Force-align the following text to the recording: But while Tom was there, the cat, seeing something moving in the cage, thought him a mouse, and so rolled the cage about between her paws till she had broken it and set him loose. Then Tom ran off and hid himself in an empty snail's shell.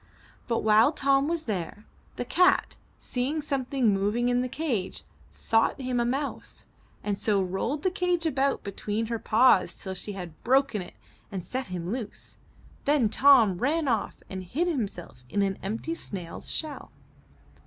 But 0.47 0.63
while 0.63 0.91
Tom 0.91 1.27
was 1.27 1.43
there, 1.45 1.85
the 2.15 2.25
cat, 2.25 2.75
seeing 2.97 3.39
something 3.39 3.93
moving 3.93 4.29
in 4.29 4.41
the 4.41 4.49
cage, 4.49 5.03
thought 5.31 5.79
him 5.79 5.99
a 5.99 6.05
mouse, 6.05 6.65
and 7.03 7.19
so 7.19 7.39
rolled 7.39 7.83
the 7.83 7.91
cage 7.91 8.25
about 8.25 8.63
between 8.63 9.05
her 9.13 9.19
paws 9.19 9.75
till 9.79 9.93
she 9.93 10.13
had 10.13 10.43
broken 10.43 10.81
it 10.81 10.95
and 11.31 11.45
set 11.45 11.67
him 11.67 11.91
loose. 11.91 12.37
Then 12.85 13.09
Tom 13.09 13.59
ran 13.59 13.87
off 13.87 14.15
and 14.27 14.43
hid 14.43 14.67
himself 14.67 15.23
in 15.29 15.43
an 15.43 15.59
empty 15.61 15.93
snail's 15.93 16.49
shell. 16.51 16.89